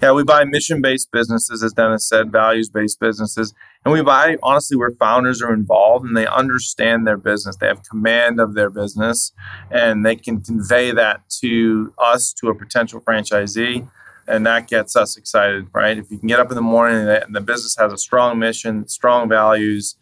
[0.00, 3.52] Yeah, we buy mission based businesses, as Dennis said, values based businesses.
[3.84, 7.56] And we buy, honestly, where founders are involved and they understand their business.
[7.56, 9.32] They have command of their business
[9.72, 13.88] and they can convey that to us, to a potential franchisee.
[14.28, 15.98] And that gets us excited, right?
[15.98, 18.86] If you can get up in the morning and the business has a strong mission,
[18.86, 19.96] strong values,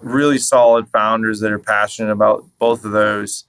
[0.00, 3.44] really solid founders that are passionate about both of those,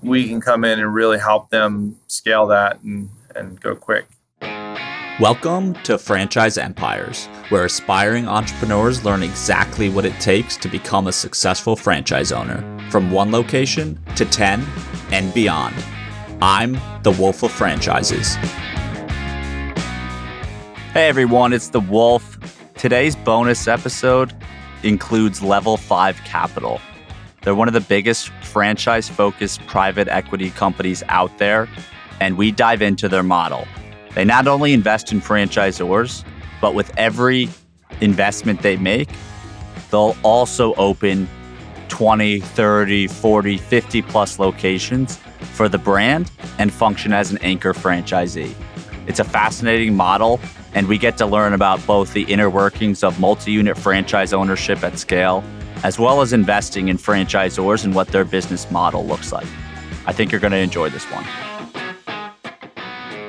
[0.00, 4.06] we can come in and really help them scale that and, and go quick.
[5.20, 11.12] Welcome to Franchise Empires, where aspiring entrepreneurs learn exactly what it takes to become a
[11.12, 14.64] successful franchise owner, from one location to 10
[15.12, 15.74] and beyond.
[16.40, 18.36] I'm the Wolf of Franchises.
[20.94, 22.38] Hey everyone, it's the Wolf.
[22.76, 24.34] Today's bonus episode
[24.82, 26.80] includes Level 5 Capital.
[27.42, 31.68] They're one of the biggest franchise focused private equity companies out there,
[32.20, 33.68] and we dive into their model
[34.14, 36.24] they not only invest in franchisors,
[36.60, 37.48] but with every
[38.00, 39.08] investment they make,
[39.90, 41.28] they'll also open
[41.88, 45.18] 20, 30, 40, 50 plus locations
[45.52, 48.54] for the brand and function as an anchor franchisee.
[49.06, 50.40] It's a fascinating model,
[50.74, 54.82] and we get to learn about both the inner workings of multi unit franchise ownership
[54.84, 55.42] at scale,
[55.82, 59.46] as well as investing in franchisors and what their business model looks like.
[60.06, 61.49] I think you're going to enjoy this one.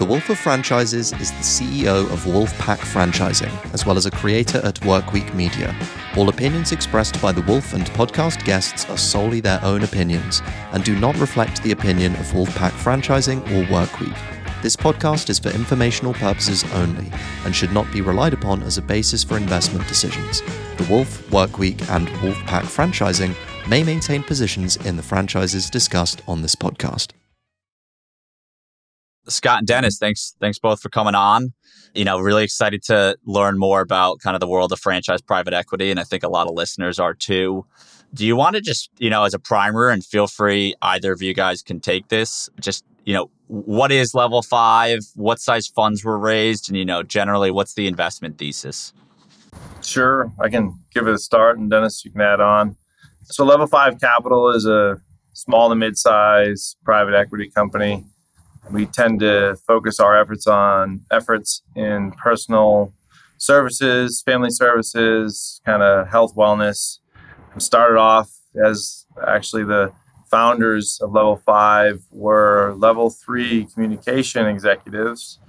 [0.02, 4.58] The Wolf of Franchises is the CEO of Wolfpack Franchising, as well as a creator
[4.64, 5.76] at Workweek Media.
[6.18, 10.84] All opinions expressed by the Wolf and podcast guests are solely their own opinions and
[10.84, 14.18] do not reflect the opinion of Wolfpack Franchising or Workweek.
[14.64, 17.12] This podcast is for informational purposes only
[17.46, 20.42] and should not be relied upon as a basis for investment decisions.
[20.78, 23.36] The Wolf, Workweek, and Wolfpack Franchising
[23.70, 27.12] may maintain positions in the franchises discussed on this podcast.
[29.28, 31.54] Scott and Dennis, thanks thanks both for coming on.
[31.94, 35.54] You know, really excited to learn more about kind of the world of franchise private
[35.54, 37.66] equity, and I think a lot of listeners are too.
[38.14, 41.22] Do you want to just, you know, as a primer, and feel free, either of
[41.22, 42.50] you guys can take this.
[42.60, 45.00] Just, you know, what is level five?
[45.16, 48.94] What size funds were raised, and you know, generally, what's the investment thesis?
[49.82, 52.76] Sure, I can give it a start, and Dennis, you can add on.
[53.24, 55.00] So, Level Five Capital is a
[55.34, 58.06] small to mid-size private equity company
[58.70, 62.94] we tend to focus our efforts on efforts in personal
[63.38, 67.00] services, family services, kind of health wellness.
[67.56, 68.32] We started off
[68.64, 69.92] as actually the
[70.30, 75.40] founders of Level 5 were Level 3 communication executives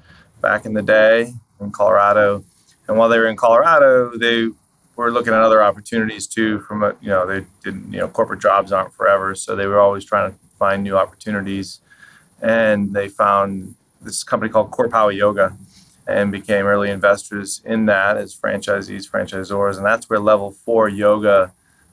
[0.41, 2.45] back in the day in Colorado.
[2.89, 4.49] And while they were in Colorado, they
[4.97, 8.41] were looking at other opportunities too from a, you know, they didn't, you know, corporate
[8.41, 9.35] jobs aren't forever.
[9.35, 11.81] So they were always trying to find new opportunities
[12.43, 15.57] and they found this company called Core Power Yoga
[16.07, 21.53] and became early investors in that as franchisees, franchisors, and that's where Level Four Yoga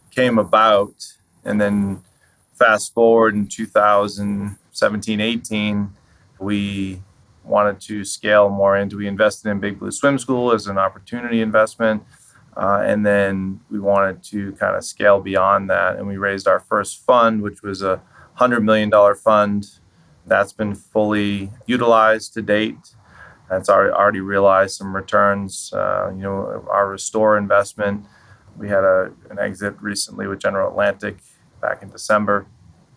[0.09, 1.13] came about.
[1.45, 2.01] And then
[2.55, 5.93] fast forward in 2017, 18,
[6.39, 7.01] we
[7.43, 8.97] wanted to scale more into.
[8.97, 12.03] We invested in Big Blue Swim School as an opportunity investment.
[12.57, 15.97] Uh, and then we wanted to kind of scale beyond that.
[15.97, 18.01] And we raised our first fund, which was a
[18.39, 19.78] $100 million fund
[20.29, 22.77] that's been fully utilized to date.
[23.49, 25.73] That's already realized some returns.
[25.73, 28.05] Uh, you know, our Restore investment,
[28.55, 31.17] we had a, an exit recently with General Atlantic
[31.59, 32.45] back in December,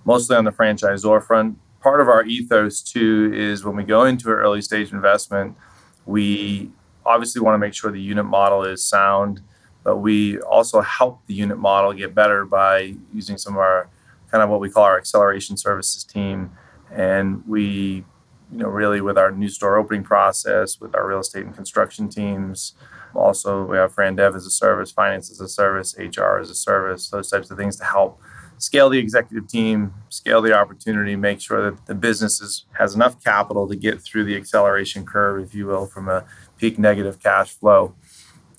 [0.05, 1.59] mostly on the franchisor front.
[1.81, 5.57] Part of our ethos, too, is when we go into an early stage investment,
[6.05, 6.71] we
[7.05, 9.41] obviously want to make sure the unit model is sound,
[9.83, 13.89] but we also help the unit model get better by using some of our
[14.31, 16.51] kind of what we call our acceleration services team
[16.93, 18.05] and we,
[18.51, 22.09] you know, really with our new store opening process, with our real estate and construction
[22.09, 22.75] teams,
[23.15, 26.55] also we have Fran Dev as a service, finance as a service, HR as a
[26.55, 28.21] service, those types of things to help
[28.59, 33.23] scale the executive team, scale the opportunity, make sure that the business is, has enough
[33.23, 36.25] capital to get through the acceleration curve, if you will, from a
[36.59, 37.95] peak negative cash flow.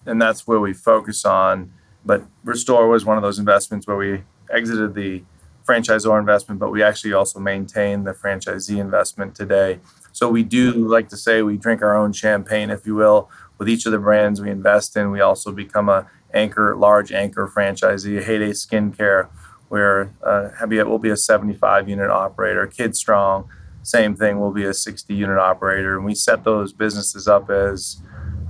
[0.05, 1.71] And that's where we focus on.
[2.05, 5.23] But Restore was one of those investments where we exited the
[5.65, 9.79] franchisor investment, but we actually also maintain the franchisee investment today.
[10.11, 13.67] So we do like to say we drink our own champagne, if you will, with
[13.69, 15.11] each of the brands we invest in.
[15.11, 18.21] We also become a anchor, large anchor franchisee.
[18.23, 19.29] Heyday Skincare,
[19.69, 22.67] where uh, will be a 75 unit operator.
[22.67, 23.47] KidStrong,
[23.81, 28.01] same thing, will be a 60 unit operator, and we set those businesses up as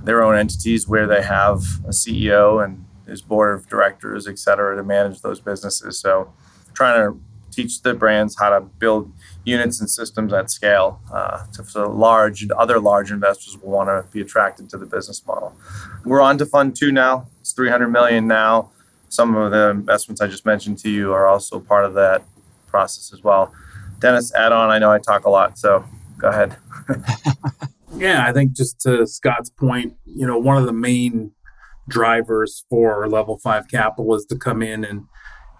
[0.02, 4.76] their own entities where they have a CEO and his board of directors, et cetera,
[4.76, 5.98] to manage those businesses.
[5.98, 6.32] So
[6.74, 7.20] trying to
[7.54, 9.12] teach the brands how to build
[9.44, 11.00] units and systems at scale.
[11.12, 15.54] Uh, so large other large investors will want to be attracted to the business model.
[16.04, 17.28] We're on to fund two now.
[17.40, 18.70] It's 300 million now.
[19.08, 22.24] Some of the investments I just mentioned to you are also part of that
[22.66, 23.54] process as well.
[24.00, 24.70] Dennis, add on.
[24.70, 25.84] I know I talk a lot, so
[26.18, 26.56] go ahead.
[27.96, 31.32] yeah, I think just to Scott's point, you know, one of the main
[31.88, 35.04] drivers for level five capital is to come in and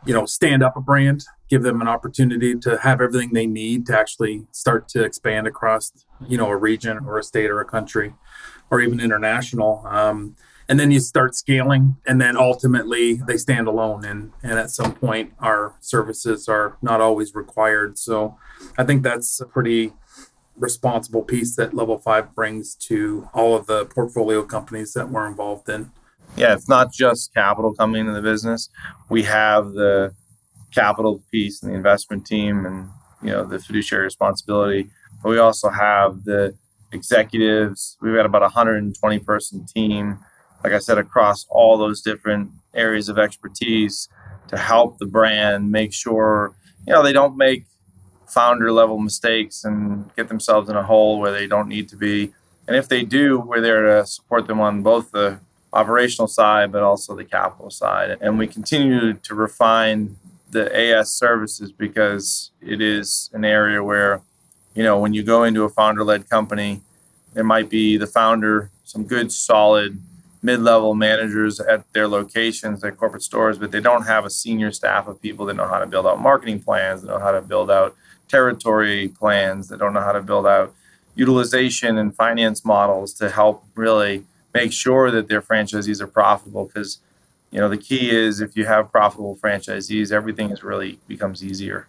[0.07, 3.87] you know stand up a brand give them an opportunity to have everything they need
[3.87, 5.93] to actually start to expand across
[6.27, 8.15] you know a region or a state or a country
[8.71, 9.87] or even international.
[9.87, 10.37] Um,
[10.67, 14.95] and then you start scaling and then ultimately they stand alone and and at some
[14.95, 17.99] point our services are not always required.
[17.99, 18.39] So
[18.79, 19.93] i think that's a pretty
[20.57, 25.69] responsible piece that level 5 brings to all of the portfolio companies that we're involved
[25.69, 25.91] in
[26.37, 28.69] yeah, it's not just capital coming into the business.
[29.09, 30.15] We have the
[30.75, 32.89] capital piece and the investment team and
[33.23, 34.91] you know the fiduciary responsibility.
[35.23, 36.55] But we also have the
[36.93, 37.97] executives.
[38.01, 40.19] We've got about a 120 person team,
[40.63, 44.09] like I said, across all those different areas of expertise
[44.49, 46.55] to help the brand make sure
[46.87, 47.65] you know they don't make
[48.27, 52.33] founder level mistakes and get themselves in a hole where they don't need to be.
[52.67, 55.39] And if they do, we're there to support them on both the
[55.75, 58.17] operational side, but also the capital side.
[58.21, 60.17] And we continue to refine
[60.51, 64.23] the AS services because it is an area where,
[64.75, 66.81] you know, when you go into a founder led company,
[67.35, 70.01] there might be the founder, some good, solid
[70.43, 74.71] mid level managers at their locations, their corporate stores, but they don't have a senior
[74.71, 77.43] staff of people that know how to build out marketing plans, that know how to
[77.43, 77.97] build out
[78.29, 80.73] territory plans, that don't know how to build out
[81.17, 84.25] utilization and finance models to help really
[84.55, 87.01] make sure that their franchisees are profitable because
[87.51, 91.89] you know the key is if you have profitable franchisees everything is really becomes easier.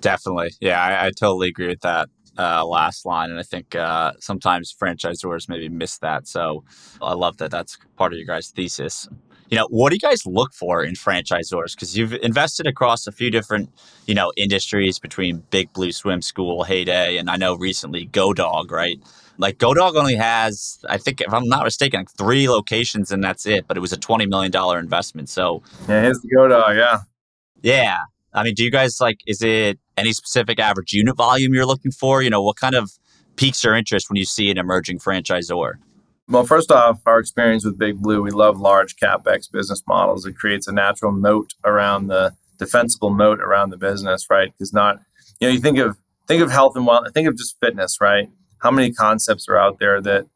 [0.00, 0.50] Definitely.
[0.60, 2.08] Yeah i, I totally agree with that
[2.38, 6.64] uh, last line and i think uh, sometimes franchisors maybe miss that so
[7.00, 9.08] i love that that's part of your guys thesis
[9.52, 13.12] you know what do you guys look for in franchisors because you've invested across a
[13.12, 13.68] few different
[14.06, 18.72] you know industries between big blue swim school heyday and i know recently go dog
[18.72, 18.98] right
[19.38, 23.46] like GoDog only has, I think, if I'm not mistaken, like three locations and that's
[23.46, 23.66] it.
[23.66, 25.28] But it was a twenty million dollar investment.
[25.28, 26.76] So yeah, here's the GoDog.
[26.76, 26.98] Yeah,
[27.62, 27.98] yeah.
[28.34, 29.20] I mean, do you guys like?
[29.26, 32.22] Is it any specific average unit volume you're looking for?
[32.22, 32.92] You know, what kind of
[33.36, 35.74] piques your interest when you see an emerging franchisor?
[36.32, 40.26] Well, first off, our experience with Big Blue, we love large capex business models.
[40.26, 44.52] It creates a natural moat around the defensible moat around the business, right?
[44.52, 45.00] Because not,
[45.40, 48.28] you know, you think of think of health and well, think of just fitness, right?
[48.62, 50.26] how many concepts are out there that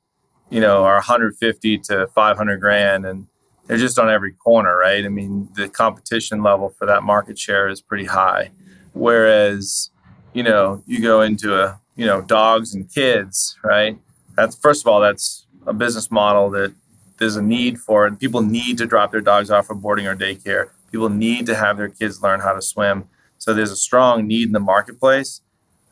[0.51, 3.27] you know are 150 to 500 grand and
[3.67, 7.69] they're just on every corner right i mean the competition level for that market share
[7.69, 8.51] is pretty high
[8.93, 9.91] whereas
[10.33, 13.99] you know you go into a you know dogs and kids right
[14.35, 16.75] that's first of all that's a business model that
[17.19, 20.17] there's a need for and people need to drop their dogs off for boarding or
[20.17, 23.09] daycare people need to have their kids learn how to swim
[23.39, 25.41] so there's a strong need in the marketplace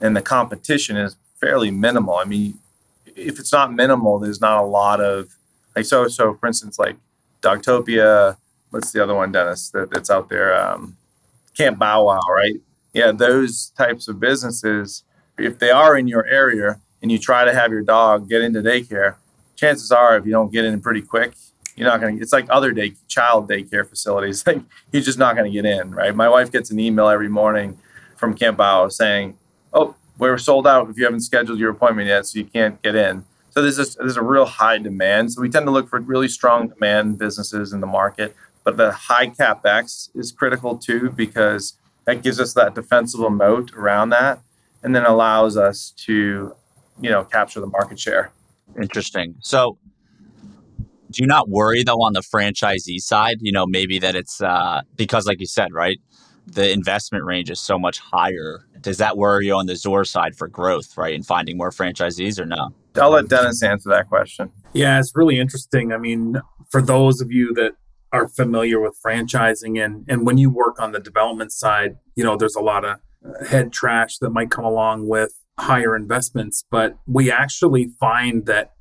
[0.01, 2.17] and the competition is fairly minimal.
[2.17, 2.59] I mean,
[3.07, 5.29] if it's not minimal, there's not a lot of
[5.77, 6.09] like so.
[6.09, 6.97] So for instance, like
[7.43, 8.37] Dogtopia,
[8.71, 9.71] what's the other one, Dennis?
[9.71, 10.55] That, that's out there.
[10.55, 10.97] Um,
[11.57, 12.55] Camp Bow Wow, right?
[12.93, 15.05] Yeah, those types of businesses.
[15.37, 18.61] If they are in your area and you try to have your dog get into
[18.61, 19.17] daycare,
[19.57, 21.35] chances are if you don't get in pretty quick,
[21.77, 22.23] you're not going to.
[22.23, 24.45] It's like other day child daycare facilities.
[24.47, 26.15] Like you're just not going to get in, right?
[26.15, 27.79] My wife gets an email every morning
[28.17, 29.37] from Camp Bow saying,
[29.73, 32.95] "Oh, we're sold out if you haven't scheduled your appointment yet, so you can't get
[32.95, 33.25] in.
[33.51, 35.33] So there's a, there's a real high demand.
[35.33, 38.35] So we tend to look for really strong demand businesses in the market.
[38.65, 44.11] But the high capex is critical too because that gives us that defensible moat around
[44.11, 44.41] that,
[44.83, 46.55] and then allows us to,
[47.01, 48.33] you know, capture the market share.
[48.81, 49.37] Interesting.
[49.41, 49.79] So
[51.11, 53.37] do you not worry though on the franchisee side?
[53.41, 55.99] You know, maybe that it's uh, because, like you said, right,
[56.47, 60.37] the investment range is so much higher does that worry you on the Zor side
[60.37, 62.69] for growth, right, and finding more franchisees or no?
[62.97, 64.53] I'll let Dennis answer that question.
[64.75, 65.93] Yeah, it's really interesting.
[65.93, 66.41] I mean,
[66.71, 67.73] for those of you that
[68.13, 72.37] are familiar with franchising and and when you work on the development side, you know,
[72.37, 72.99] there's a lot of
[73.49, 78.73] head trash that might come along with higher investments, but we actually find that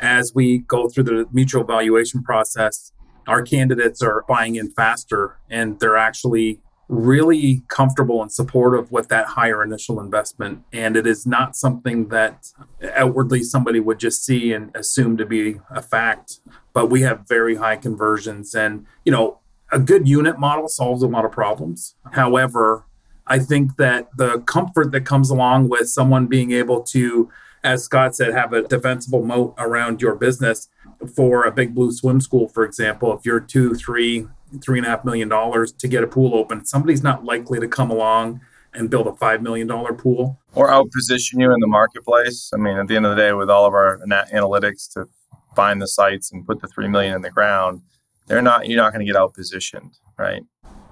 [0.00, 2.92] as we go through the mutual valuation process,
[3.26, 9.26] our candidates are buying in faster and they're actually really comfortable and supportive with that
[9.26, 10.62] higher initial investment.
[10.72, 12.52] And it is not something that
[12.94, 16.40] outwardly somebody would just see and assume to be a fact.
[16.72, 18.54] But we have very high conversions.
[18.54, 19.40] And, you know,
[19.70, 21.94] a good unit model solves a lot of problems.
[22.12, 22.86] However,
[23.28, 27.30] I think that the comfort that comes along with someone being able to,
[27.62, 30.68] as Scott said, have a defensible moat around your business
[31.14, 34.26] for a big blue swim school, for example, if you're two, three,
[34.62, 37.68] three and a half million dollars to get a pool open, somebody's not likely to
[37.68, 38.40] come along
[38.74, 42.50] and build a five million dollar pool or outposition you in the marketplace.
[42.54, 43.98] I mean, at the end of the day, with all of our
[44.32, 45.06] analytics to
[45.54, 47.82] find the sites and put the three million in the ground,
[48.26, 48.68] they're not.
[48.68, 50.42] You're not going to get outpositioned, right?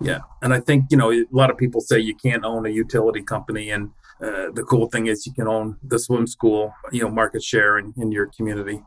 [0.01, 2.71] Yeah, and I think you know a lot of people say you can't own a
[2.71, 3.91] utility company, and
[4.21, 7.79] uh, the cool thing is you can own the swim school, you know, market share
[7.79, 8.83] in, in your community.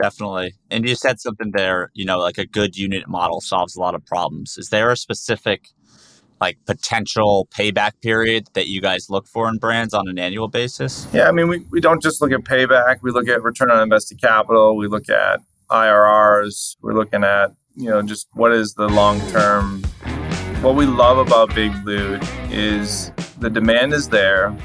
[0.00, 0.54] Definitely.
[0.70, 3.94] And you said something there, you know, like a good unit model solves a lot
[3.94, 4.56] of problems.
[4.56, 5.68] Is there a specific
[6.40, 11.06] like potential payback period that you guys look for in brands on an annual basis?
[11.12, 12.96] Yeah, I mean, we, we don't just look at payback.
[13.02, 14.76] We look at return on invested capital.
[14.76, 16.76] We look at IRRs.
[16.82, 19.82] We're looking at, you know, just what is the long term.
[20.62, 22.18] What we love about Big Blue
[22.50, 24.56] is the demand is there.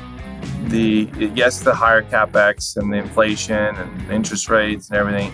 [0.66, 5.32] The yes the higher capex and the inflation and interest rates and everything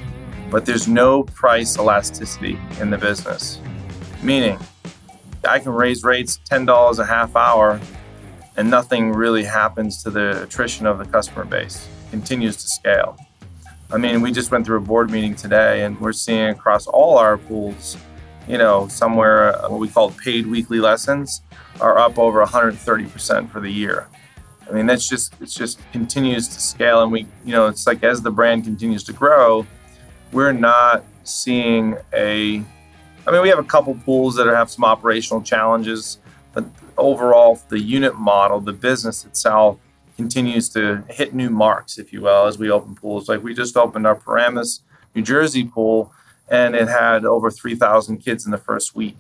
[0.54, 3.60] but there's no price elasticity in the business.
[4.22, 4.60] Meaning
[5.50, 7.82] i can raise rates $10 a half hour
[8.56, 11.90] and nothing really happens to the attrition of the customer base.
[12.06, 13.18] It continues to scale
[13.94, 17.18] i mean we just went through a board meeting today and we're seeing across all
[17.18, 17.98] our pools
[18.48, 21.42] you know somewhere uh, what we call paid weekly lessons
[21.80, 24.08] are up over 130% for the year
[24.70, 28.04] I mean, that's just it's just continues to scale, and we, you know, it's like
[28.04, 29.66] as the brand continues to grow,
[30.32, 32.64] we're not seeing a.
[33.26, 36.20] I mean, we have a couple pools that have some operational challenges,
[36.54, 36.66] but
[36.98, 39.80] overall, the unit model, the business itself,
[40.16, 43.30] continues to hit new marks, if you will, as we open pools.
[43.30, 44.82] Like we just opened our Paramus,
[45.16, 46.12] New Jersey pool,
[46.50, 49.18] and it had over 3,000 kids in the first week.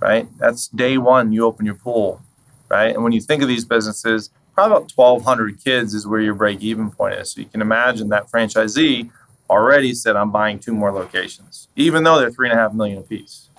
[0.00, 0.28] Right?
[0.38, 1.32] That's day one.
[1.32, 2.20] You open your pool
[2.68, 2.94] right?
[2.94, 6.60] And when you think of these businesses, probably about 1,200 kids is where your break
[6.62, 7.32] even point is.
[7.32, 9.10] So you can imagine that franchisee
[9.48, 12.98] already said, I'm buying two more locations, even though they're three and a half million
[12.98, 13.50] apiece.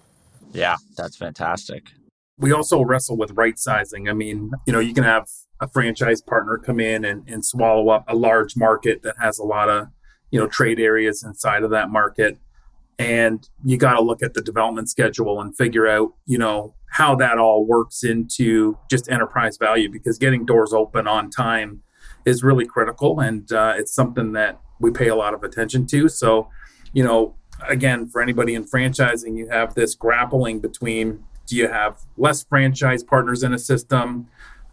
[0.54, 1.92] Yeah, that's fantastic.
[2.38, 4.10] We also wrestle with right sizing.
[4.10, 5.28] I mean, you know, you can have
[5.60, 9.44] a franchise partner come in and, and swallow up a large market that has a
[9.44, 9.88] lot of,
[10.32, 12.38] you know, trade areas inside of that market.
[13.00, 17.16] And you got to look at the development schedule and figure out you know how
[17.16, 21.84] that all works into just enterprise value because getting doors open on time
[22.26, 26.10] is really critical and uh, it's something that we pay a lot of attention to.
[26.10, 26.50] So
[26.94, 27.36] you know
[27.68, 33.04] again for anybody in franchising you have this grappling between do you have less franchise
[33.04, 34.28] partners in a system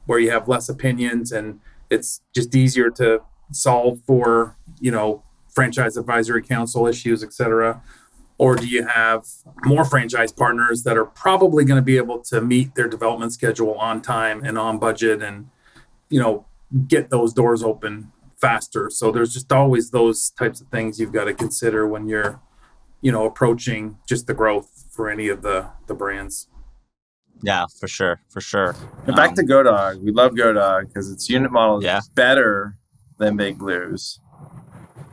[0.06, 5.96] where you have less opinions and it's just easier to solve for you know franchise
[5.96, 7.82] advisory council issues et cetera.
[8.37, 9.26] Or do you have
[9.64, 13.75] more franchise partners that are probably going to be able to meet their development schedule
[13.75, 15.50] on time and on budget and
[16.11, 16.46] you know
[16.88, 18.90] get those doors open faster?
[18.90, 22.40] So there's just always those types of things you've got to consider when you're
[23.00, 26.49] you know approaching just the growth for any of the the brands
[27.42, 28.74] yeah for sure for sure
[29.06, 32.00] and back um, to godog we love godog because its unit model is yeah.
[32.14, 32.76] better
[33.18, 34.20] than big blues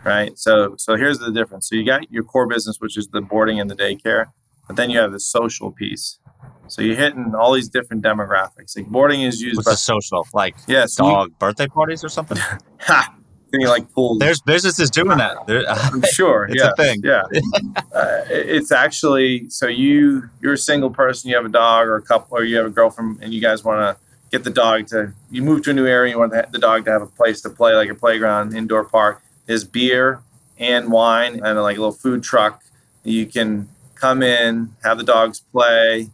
[0.04, 0.38] right?
[0.38, 1.70] So so here's the difference.
[1.70, 4.28] So you got your core business, which is the boarding and the daycare,
[4.68, 6.20] but then you have the social piece.
[6.68, 8.78] So you're hitting all these different demographics.
[8.78, 9.58] Like boarding is used.
[9.58, 10.28] What's by, the social?
[10.34, 12.38] Like yes, dog you, birthday parties or something.
[12.80, 13.16] ha!
[13.60, 14.20] You like pools.
[14.20, 15.46] There's businesses doing that.
[15.48, 16.48] There, I'm sure.
[16.50, 17.02] it's a thing.
[17.04, 17.24] Yeah.
[17.94, 21.30] uh, it's actually so you you're a single person.
[21.30, 23.64] You have a dog or a couple, or you have a girlfriend, and you guys
[23.64, 25.14] want to get the dog to.
[25.30, 26.14] You move to a new area.
[26.14, 29.22] You want the dog to have a place to play, like a playground, indoor park
[29.46, 30.22] There's beer
[30.58, 32.64] and wine and like a little food truck.
[33.04, 36.10] You can come in, have the dogs play,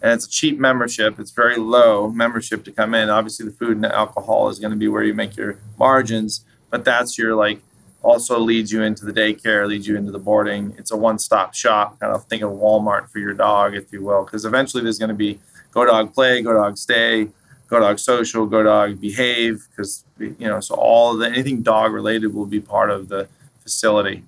[0.00, 1.18] and it's a cheap membership.
[1.18, 3.08] It's very low membership to come in.
[3.08, 6.44] Obviously, the food and the alcohol is going to be where you make your margins,
[6.70, 7.60] but that's your like
[8.02, 10.74] also leads you into the daycare, leads you into the boarding.
[10.78, 11.98] It's a one-stop shop.
[11.98, 15.08] Kind of think of Walmart for your dog, if you will, because eventually there's going
[15.08, 15.40] to be
[15.72, 17.28] go dog play, go dog stay,
[17.68, 22.34] go dog social, go dog behave, because you know, so all the anything dog related
[22.34, 23.28] will be part of the
[23.62, 24.24] facility.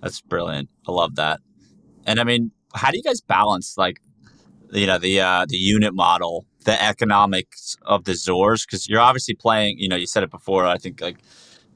[0.00, 0.68] That's brilliant.
[0.86, 1.40] I love that.
[2.06, 4.00] And I mean, how do you guys balance like
[4.72, 8.66] you know the uh, the unit model, the economics of the Zors?
[8.66, 9.78] Because you're obviously playing.
[9.78, 10.66] You know, you said it before.
[10.66, 11.18] I think like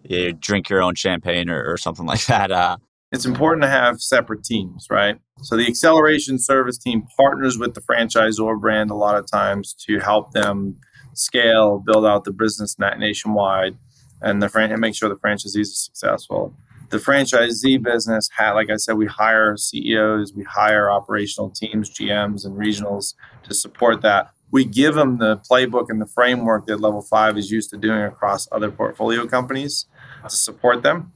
[0.02, 2.50] you drink your own champagne or, or something like that.
[2.50, 2.76] Uh,
[3.12, 5.18] it's important to have separate teams, right?
[5.42, 10.00] So the acceleration service team partners with the franchisor brand a lot of times to
[10.00, 10.78] help them
[11.14, 13.76] scale, build out the business nationwide,
[14.20, 16.54] and the fran- and make sure the franchisees are successful.
[16.90, 22.44] The franchisee business, had, like I said, we hire CEOs, we hire operational teams, GMs,
[22.44, 23.14] and regionals
[23.44, 24.30] to support that.
[24.50, 28.02] We give them the playbook and the framework that level five is used to doing
[28.02, 29.86] across other portfolio companies
[30.22, 31.12] to support them.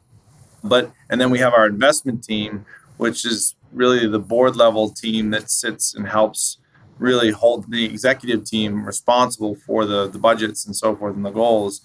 [0.63, 5.31] But and then we have our investment team, which is really the board level team
[5.31, 6.59] that sits and helps
[6.99, 11.31] really hold the executive team responsible for the the budgets and so forth and the
[11.31, 11.81] goals.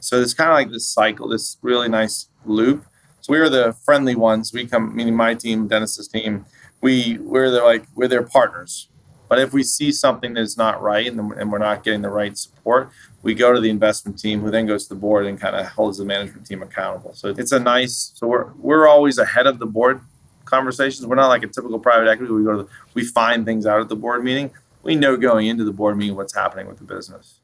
[0.00, 2.86] So it's kind of like this cycle, this really nice loop.
[3.20, 4.52] So we are the friendly ones.
[4.52, 6.46] We come, meaning my team, Dennis's team.
[6.80, 8.88] We we're the like we're their partners.
[9.28, 12.36] But if we see something that's not right and, and we're not getting the right
[12.36, 12.90] support,
[13.22, 15.66] we go to the investment team, who then goes to the board and kind of
[15.66, 17.12] holds the management team accountable.
[17.14, 18.12] So it's a nice.
[18.14, 20.00] So we're we're always ahead of the board
[20.44, 21.06] conversations.
[21.06, 22.32] We're not like a typical private equity.
[22.32, 24.50] We go to the, we find things out at the board meeting.
[24.82, 27.40] We know going into the board meeting what's happening with the business.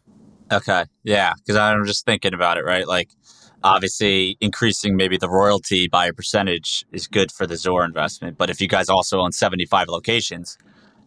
[0.52, 2.86] Okay, yeah, because I'm just thinking about it, right?
[2.86, 3.08] Like,
[3.64, 8.50] obviously, increasing maybe the royalty by a percentage is good for the Zor investment, but
[8.50, 10.58] if you guys also own 75 locations,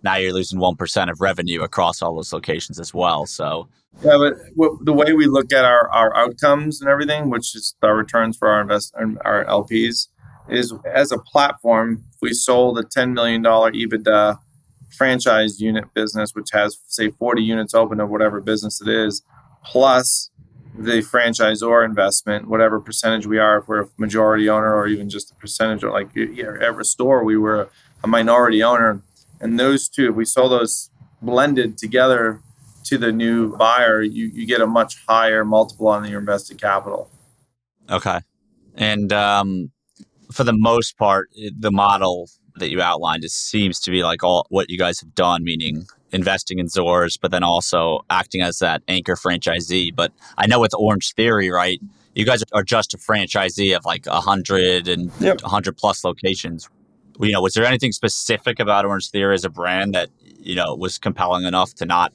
[0.06, 3.26] now you're losing one percent of revenue across all those locations as well.
[3.26, 3.68] So
[4.04, 7.76] yeah, but w- the way we look at our, our outcomes and everything, which is
[7.82, 8.94] our returns for our invest
[9.26, 10.08] our LPs,
[10.48, 12.04] is as a platform.
[12.14, 14.40] If we sold a ten million dollar EBITDA
[14.96, 19.24] franchise unit business, which has say forty units open of whatever business it is,
[19.64, 20.30] plus
[20.78, 25.32] the franchisor investment, whatever percentage we are, if we're a majority owner or even just
[25.32, 27.70] a percentage, or like at store, we were
[28.04, 29.02] a minority owner
[29.46, 30.90] and those two, if we saw those
[31.22, 32.42] blended together
[32.86, 37.12] to the new buyer, you, you get a much higher multiple on your invested capital.
[37.88, 38.22] Okay.
[38.74, 39.72] And um,
[40.32, 44.48] for the most part, the model that you outlined it seems to be like all
[44.50, 48.82] what you guys have done, meaning investing in Zors, but then also acting as that
[48.88, 49.96] anchor franchisee.
[49.96, 51.80] But I know with Orangetheory, right?
[52.16, 55.42] You guys are just a franchisee of like a hundred and yep.
[55.42, 56.68] hundred plus locations
[57.20, 60.98] you know, was there anything specific about Orangetheory as a brand that you know was
[60.98, 62.14] compelling enough to not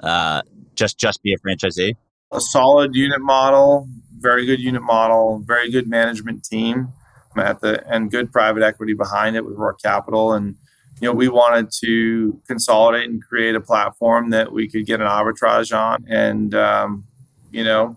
[0.00, 0.42] uh,
[0.74, 1.94] just just be a franchisee?
[2.32, 6.88] A solid unit model, very good unit model, very good management team
[7.36, 10.56] at the and good private equity behind it with Roark Capital, and
[11.00, 15.06] you know we wanted to consolidate and create a platform that we could get an
[15.06, 17.04] arbitrage on, and um,
[17.52, 17.96] you know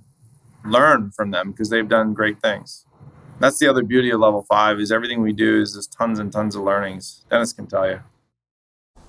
[0.66, 2.86] learn from them because they've done great things
[3.40, 6.32] that's the other beauty of level five is everything we do is just tons and
[6.32, 7.26] tons of learnings.
[7.30, 8.02] Dennis can tell you.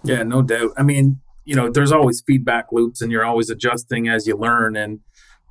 [0.05, 0.73] Yeah, no doubt.
[0.77, 4.77] I mean, you know, there's always feedback loops and you're always adjusting as you learn
[4.77, 5.01] and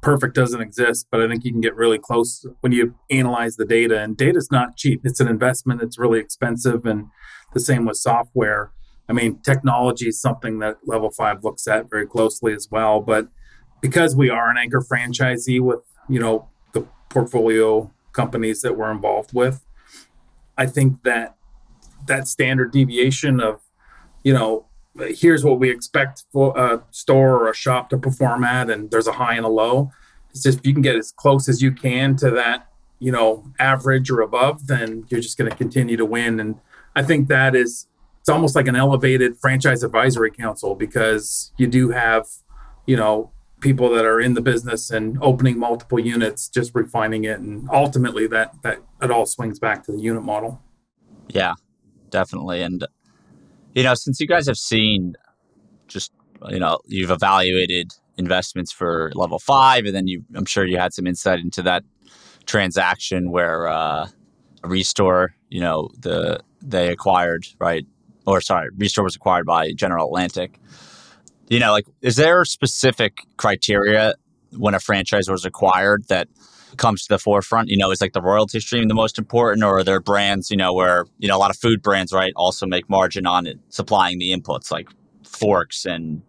[0.01, 3.65] perfect doesn't exist, but I think you can get really close when you analyze the
[3.65, 5.01] data and data's not cheap.
[5.03, 5.81] It's an investment.
[5.81, 6.85] It's really expensive.
[6.85, 7.07] And
[7.53, 8.71] the same with software.
[9.09, 13.01] I mean, technology is something that level five looks at very closely as well.
[13.01, 13.27] But
[13.81, 19.33] because we are an anchor franchisee with, you know, the portfolio companies that we're involved
[19.33, 19.65] with.
[20.57, 21.35] I think that
[22.07, 23.61] that standard deviation of,
[24.23, 24.65] you know,
[24.97, 29.07] here's what we expect for a store or a shop to perform at, and there's
[29.07, 29.91] a high and a low.
[30.31, 32.67] It's just if you can get as close as you can to that,
[32.99, 36.39] you know, average or above, then you're just going to continue to win.
[36.39, 36.59] And
[36.95, 37.87] I think that is
[38.19, 42.27] it's almost like an elevated franchise advisory council because you do have,
[42.85, 47.39] you know, people that are in the business and opening multiple units, just refining it,
[47.39, 50.61] and ultimately that that it all swings back to the unit model.
[51.29, 51.53] Yeah,
[52.09, 52.61] definitely.
[52.61, 52.85] And
[53.73, 55.15] you know, since you guys have seen,
[55.87, 56.11] just
[56.49, 60.93] you know, you've evaluated investments for level five, and then you, I'm sure you had
[60.93, 61.83] some insight into that
[62.45, 64.07] transaction where uh,
[64.63, 67.85] Restore, you know, the they acquired right,
[68.25, 70.59] or sorry, Restore was acquired by General Atlantic
[71.49, 74.15] you know, like, is there specific criteria
[74.57, 76.27] when a franchise was acquired that
[76.77, 77.69] comes to the forefront?
[77.69, 80.57] You know, is like the royalty stream the most important, or are there brands, you
[80.57, 83.59] know, where, you know, a lot of food brands, right, also make margin on it,
[83.69, 84.89] supplying the inputs like
[85.23, 86.21] forks and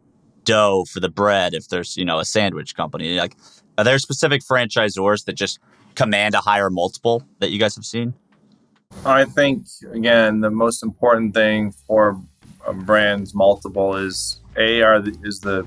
[0.45, 3.19] dough for the bread if there's, you know, a sandwich company?
[3.19, 3.37] Like,
[3.79, 5.59] are there specific franchisors that just
[5.95, 8.15] command a higher multiple that you guys have seen?
[9.05, 12.21] I think, again, the most important thing for
[12.73, 15.67] brand's multiple is a are the, is the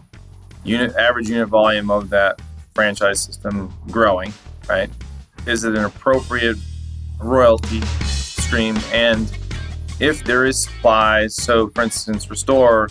[0.64, 2.42] unit average unit volume of that
[2.74, 4.34] franchise system growing,
[4.68, 4.90] right?
[5.46, 6.58] Is it an appropriate
[7.20, 8.78] royalty stream?
[8.92, 9.32] And
[10.00, 12.90] if there is supply, so for instance, Restore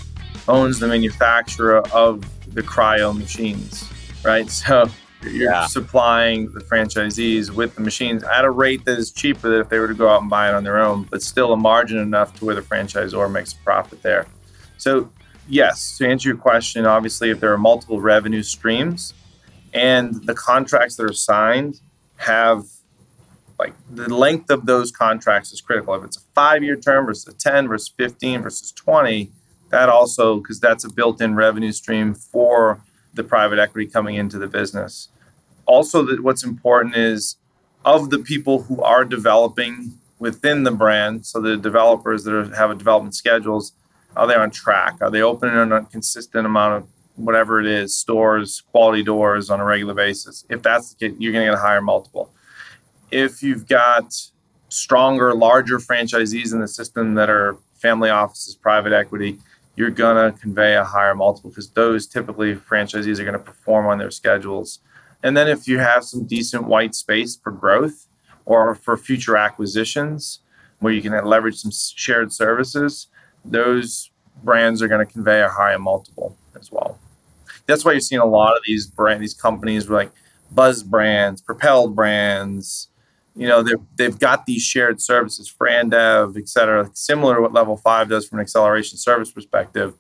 [0.49, 3.88] owns the manufacturer of the cryo machines,
[4.25, 4.49] right?
[4.67, 4.88] So
[5.24, 5.66] you're yeah.
[5.66, 9.78] supplying the franchisees with the machines at a rate that is cheaper than if they
[9.78, 12.37] were to go out and buy it on their own, but still a margin enough
[12.38, 14.26] to where the franchisor makes a profit there.
[14.78, 15.11] So
[15.48, 19.14] yes, to answer your question, obviously, if there are multiple revenue streams
[19.72, 21.80] and the contracts that are signed
[22.16, 22.64] have
[23.58, 25.94] like the length of those contracts is critical.
[25.94, 29.30] If it's a five year term versus a 10 versus 15 versus 20,
[29.70, 32.82] That also, because that's a built in revenue stream for
[33.14, 35.08] the private equity coming into the business.
[35.66, 37.37] Also, that what's important is
[37.85, 42.77] of the people who are developing within the brand, so the developers that are, have
[42.79, 43.72] development schedules,
[44.16, 44.96] are they on track?
[45.01, 49.64] Are they opening a consistent amount of whatever it is, stores, quality doors on a
[49.64, 50.44] regular basis?
[50.48, 52.31] If that's the case, you're going to get a higher multiple.
[53.11, 54.14] If you've got
[54.68, 59.38] stronger, larger franchisees in the system that are family offices, private equity,
[59.77, 63.87] you're going to convey a higher multiple because those typically franchisees are going to perform
[63.87, 64.81] on their schedules.
[65.22, 68.08] And then if you have some decent white space for growth
[68.44, 70.40] or for future acquisitions
[70.80, 73.06] where you can leverage some shared services,
[73.44, 74.11] those
[74.42, 76.98] brands are going to convey a higher multiple as well.
[77.66, 80.11] That's why you're seeing a lot of these brand these companies like
[80.50, 82.88] buzz brands, propelled brands,
[83.35, 87.76] you know, they've, they've got these shared services, FranDev, et cetera, similar to what Level
[87.76, 89.94] 5 does from an acceleration service perspective,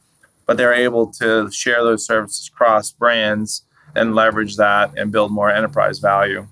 [0.46, 3.62] but they're able to share those services across brands
[3.94, 6.48] and leverage that and build more enterprise value.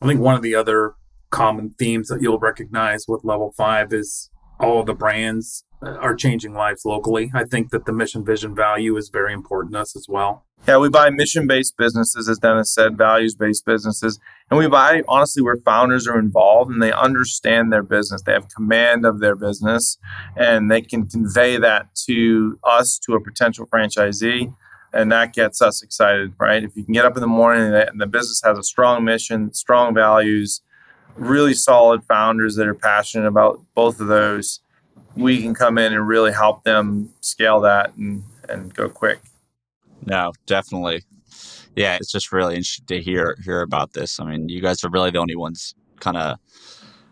[0.00, 0.94] I think one of the other
[1.30, 6.54] common themes that you'll recognize with Level 5 is all of the brands are changing
[6.54, 7.30] lives locally.
[7.34, 10.44] I think that the mission, vision, value is very important to us as well.
[10.66, 14.18] Yeah, we buy mission based businesses, as Dennis said, values based businesses.
[14.50, 18.22] And we buy, honestly, where founders are involved and they understand their business.
[18.22, 19.98] They have command of their business
[20.36, 24.54] and they can convey that to us, to a potential franchisee.
[24.96, 26.64] And that gets us excited, right?
[26.64, 29.52] If you can get up in the morning and the business has a strong mission,
[29.52, 30.62] strong values,
[31.16, 34.60] really solid founders that are passionate about both of those,
[35.16, 39.20] we can come in and really help them scale that and, and go quick.
[40.04, 41.02] No, definitely.
[41.74, 44.18] Yeah, it's just really interesting to hear hear about this.
[44.18, 46.38] I mean, you guys are really the only ones kind of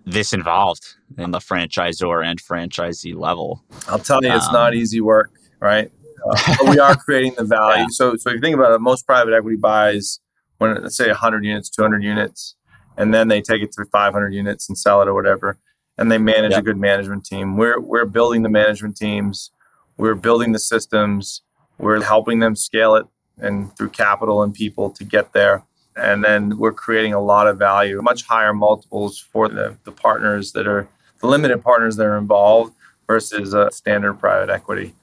[0.07, 0.85] this involved
[1.19, 3.63] in the franchisor and franchisee level.
[3.89, 5.91] I'll tell you, it's um, not easy work, right?
[6.27, 7.83] Uh, we are creating the value.
[7.83, 7.87] Yeah.
[7.91, 10.21] So, so if you think about it, most private equity buys
[10.59, 12.55] when let's say 100 units, 200 units,
[12.97, 15.59] and then they take it to 500 units and sell it or whatever,
[15.99, 16.61] and they manage yep.
[16.61, 17.57] a good management team.
[17.57, 19.51] We're we're building the management teams,
[19.97, 21.43] we're building the systems,
[21.79, 23.07] we're helping them scale it
[23.39, 25.65] and through capital and people to get there.
[25.97, 30.53] And then we're creating a lot of value, much higher multiples for the, the partners
[30.53, 30.89] that are
[31.21, 32.75] the limited partners that are involved
[33.07, 34.95] versus a standard private equity.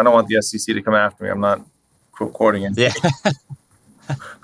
[0.00, 1.30] I don't want the SEC to come after me.
[1.30, 1.64] I'm not
[2.12, 2.72] quoting it.
[2.76, 2.92] Yeah.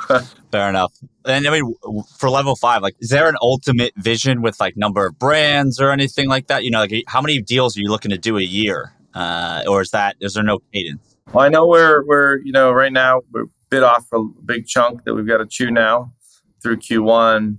[0.52, 0.92] Fair enough.
[1.24, 1.74] And I mean,
[2.18, 5.90] for level five, like, is there an ultimate vision with like number of brands or
[5.90, 6.62] anything like that?
[6.62, 8.92] You know, like how many deals are you looking to do a year?
[9.14, 11.16] Uh, or is that, is there no cadence?
[11.32, 15.04] Well, I know we're we're you know right now we're bit off a big chunk
[15.04, 16.12] that we've got to chew now
[16.62, 17.58] through Q1,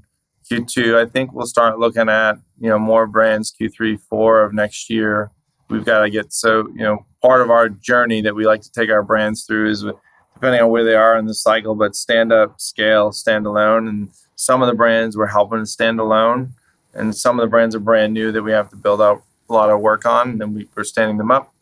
[0.50, 0.96] Q2.
[0.96, 5.32] I think we'll start looking at you know more brands Q3, four of next year.
[5.70, 8.72] We've got to get so you know part of our journey that we like to
[8.72, 9.86] take our brands through is
[10.34, 14.10] depending on where they are in the cycle, but stand up, scale, stand alone, and
[14.36, 16.54] some of the brands we're helping stand alone,
[16.94, 19.54] and some of the brands are brand new that we have to build out a
[19.54, 21.54] lot of work on, and then we, we're standing them up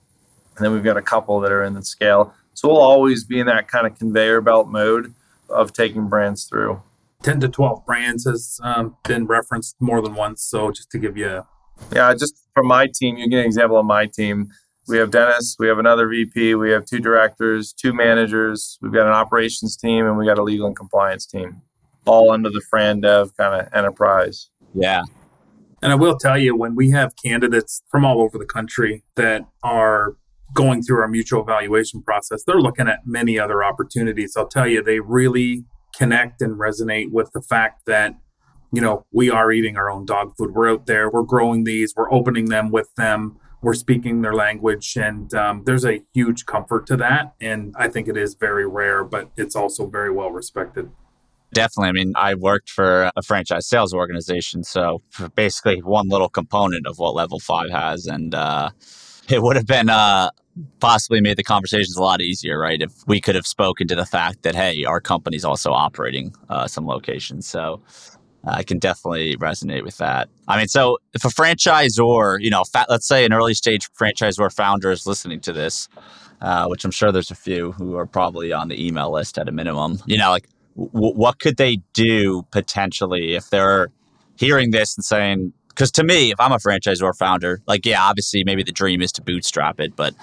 [0.56, 2.34] and then we've got a couple that are in the scale.
[2.54, 5.14] So we'll always be in that kind of conveyor belt mode
[5.50, 6.82] of taking brands through.
[7.24, 10.44] 10 to 12 brands has um, been referenced more than once.
[10.44, 11.48] So just to give you a...
[11.92, 14.50] Yeah, just from my team, you get an example of my team.
[14.88, 19.08] We have Dennis, we have another VP, we have two directors, two managers, we've got
[19.08, 21.62] an operations team, and we got a legal and compliance team,
[22.06, 24.52] all under the FranDev kind of enterprise.
[24.76, 25.02] Yeah.
[25.82, 29.46] And I will tell you, when we have candidates from all over the country that
[29.64, 30.16] are
[30.54, 34.36] going through our mutual evaluation process, they're looking at many other opportunities.
[34.38, 38.16] I'll tell you, they really connect and resonate with the fact that,
[38.72, 40.54] you know, we are eating our own dog food.
[40.54, 44.96] We're out there, we're growing these, we're opening them with them, we're speaking their language.
[44.96, 47.34] And um, there's a huge comfort to that.
[47.42, 50.92] And I think it is very rare, but it's also very well respected.
[51.52, 51.90] Definitely.
[51.90, 54.64] I mean, I worked for a franchise sales organization.
[54.64, 55.02] So
[55.34, 58.06] basically, one little component of what level five has.
[58.06, 58.70] And, uh,
[59.30, 60.30] it would have been uh,
[60.80, 62.80] possibly made the conversations a lot easier, right?
[62.80, 66.68] If we could have spoken to the fact that, hey, our company's also operating uh,
[66.68, 67.48] some locations.
[67.48, 67.82] So
[68.48, 70.30] I can definitely resonate with that.
[70.48, 74.92] I mean, so if a franchisor, you know, let's say an early stage franchisor founder
[74.92, 75.90] is listening to this,
[76.42, 79.48] uh, which I'm sure there's a few who are probably on the email list at
[79.48, 83.90] a minimum, you know, like w- what could they do potentially if they're
[84.38, 88.44] hearing this and saying, because to me, if I'm a franchisor founder, like, yeah, obviously
[88.44, 90.14] maybe the dream is to bootstrap it, but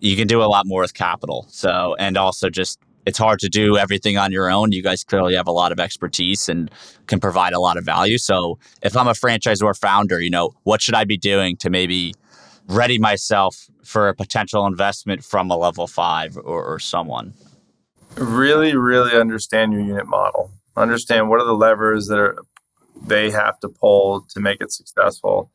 [0.00, 1.46] you can do a lot more with capital.
[1.50, 4.72] So, and also just, it's hard to do everything on your own.
[4.72, 6.70] You guys clearly have a lot of expertise and
[7.06, 8.18] can provide a lot of value.
[8.18, 12.14] So, if I'm a franchisor founder, you know, what should I be doing to maybe
[12.68, 17.34] ready myself for a potential investment from a level five or, or someone?
[18.16, 20.50] Really, really understand your unit model.
[20.76, 22.36] Understand what are the levers that are,
[23.06, 25.50] they have to pull to make it successful.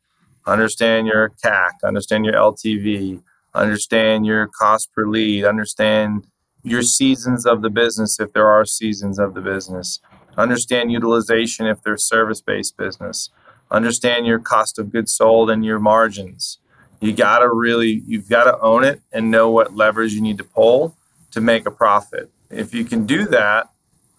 [0.45, 3.21] Understand your CAC, understand your LTV,
[3.53, 6.27] understand your cost per lead, understand
[6.65, 9.99] your seasons of the business if there are seasons of the business,
[10.35, 13.29] understand utilization if there's service based business,
[13.69, 16.57] understand your cost of goods sold and your margins.
[16.99, 20.39] You got to really, you've got to own it and know what levers you need
[20.39, 20.97] to pull
[21.31, 22.31] to make a profit.
[22.49, 23.69] If you can do that,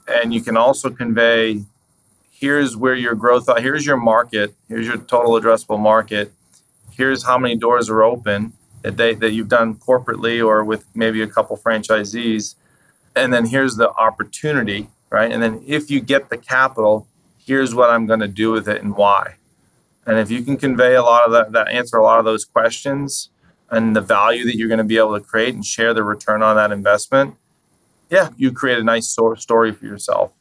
[0.06, 1.64] and you can also convey
[2.30, 6.32] here's where your growth here's your market here's your total addressable market
[6.92, 8.52] here's how many doors are open
[8.86, 12.54] that they that you've done corporately or with maybe a couple franchisees.
[13.14, 15.30] And then here's the opportunity right?
[15.30, 17.06] And then if you get the capital
[17.38, 19.36] here's what i'm going to do with it and why.
[20.04, 22.44] And if you can convey a lot of that, that answer a lot of those
[22.44, 23.30] questions
[23.70, 26.42] and the value that you're going to be able to create and share the return
[26.42, 27.36] on that investment
[28.10, 30.32] yeah, you create a nice story for yourself.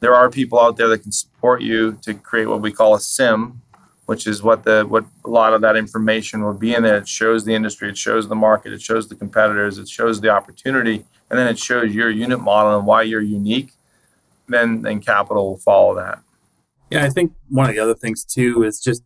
[0.00, 2.98] There are people out there that can support you to create what we call a
[2.98, 3.56] CIM,
[4.10, 6.96] which is what the what a lot of that information will be in there.
[6.96, 10.30] It shows the industry, it shows the market, it shows the competitors, it shows the
[10.30, 13.70] opportunity, and then it shows your unit model and why you're unique.
[14.48, 16.18] Then then capital will follow that.
[16.90, 19.04] Yeah, I think one of the other things too is just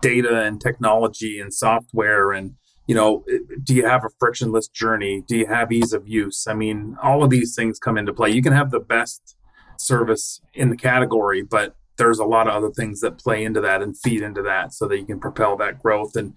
[0.00, 2.54] data and technology and software and
[2.86, 3.24] you know,
[3.64, 5.24] do you have a frictionless journey?
[5.26, 6.46] Do you have ease of use?
[6.46, 8.30] I mean, all of these things come into play.
[8.30, 9.36] You can have the best
[9.78, 13.82] service in the category, but there's a lot of other things that play into that
[13.82, 16.34] and feed into that so that you can propel that growth and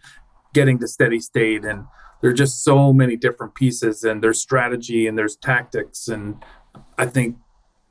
[0.53, 1.65] getting to steady state.
[1.65, 1.85] And
[2.21, 6.07] there are just so many different pieces and there's strategy and there's tactics.
[6.07, 6.43] And
[6.97, 7.37] I think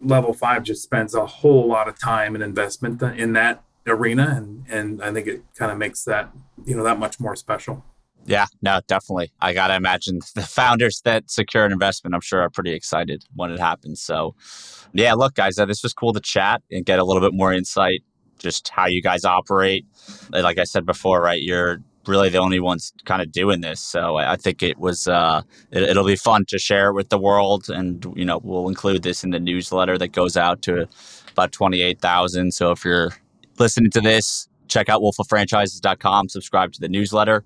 [0.01, 4.35] level five just spends a whole lot of time and investment in that arena.
[4.37, 6.33] And, and I think it kind of makes that,
[6.65, 7.85] you know, that much more special.
[8.27, 9.33] Yeah, no, definitely.
[9.41, 13.25] I got to imagine the founders that secure an investment, I'm sure, are pretty excited
[13.35, 14.03] when it happens.
[14.03, 14.35] So,
[14.93, 17.53] yeah, look, guys, uh, this was cool to chat and get a little bit more
[17.53, 18.03] insight,
[18.39, 19.87] just how you guys operate.
[20.31, 23.81] Like I said before, right, you're really the only ones kind of doing this.
[23.81, 27.69] So I think it was, uh, it, will be fun to share with the world.
[27.69, 30.89] And, you know, we'll include this in the newsletter that goes out to
[31.33, 32.53] about 28,000.
[32.53, 33.11] So if you're
[33.59, 37.45] listening to this, check out wolfoffranchises.com, subscribe to the newsletter.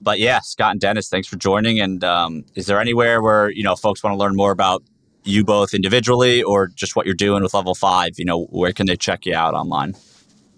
[0.00, 1.80] But yeah, Scott and Dennis, thanks for joining.
[1.80, 4.82] And um, is there anywhere where you know folks want to learn more about
[5.24, 8.18] you both individually or just what you're doing with Level Five?
[8.18, 9.94] You know, where can they check you out online?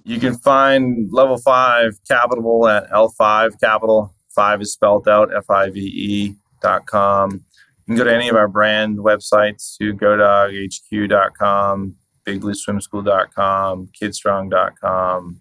[0.05, 4.15] You can find Level Five Capital at L5 Capital.
[4.29, 7.45] Five is spelled out F I V E dot com.
[7.87, 11.95] You can go to any of our brand websites to GoDogHQ.com,
[12.27, 15.41] BigBlueSwimSchool.com, KidStrong.com,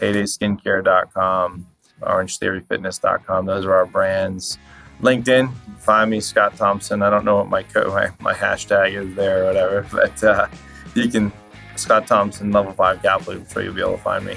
[0.00, 1.66] HeyDaySkincare.com
[2.02, 3.46] orangetheoryfitness.com.
[3.46, 4.58] Those are our brands.
[5.00, 7.02] LinkedIn, find me, Scott Thompson.
[7.02, 10.46] I don't know what my co- my, my hashtag is there or whatever, but uh,
[10.94, 11.32] you can
[11.76, 13.34] Scott Thompson Level Five Capital.
[13.34, 14.36] I'm sure you'll be able to find me.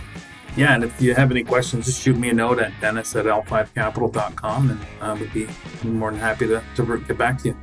[0.56, 3.26] Yeah, and if you have any questions, just shoot me a note at dennis at
[3.26, 5.48] l5capital.com and I uh, would be
[5.84, 7.58] more than happy to, to get back to you.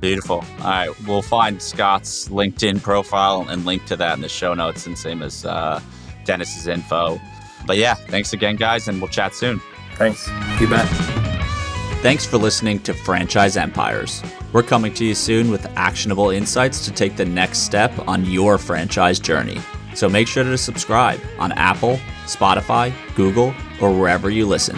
[0.00, 0.44] Beautiful.
[0.60, 1.06] All right.
[1.08, 5.22] We'll find Scott's LinkedIn profile and link to that in the show notes, and same
[5.22, 5.80] as uh,
[6.24, 7.20] Dennis's info.
[7.66, 9.60] But yeah, thanks again, guys, and we'll chat soon.
[9.94, 10.28] Thanks.
[10.60, 10.86] You bet.
[12.02, 14.22] Thanks for listening to Franchise Empires.
[14.52, 18.58] We're coming to you soon with actionable insights to take the next step on your
[18.58, 19.58] franchise journey.
[19.94, 24.76] So make sure to subscribe on Apple, Spotify, Google, or wherever you listen.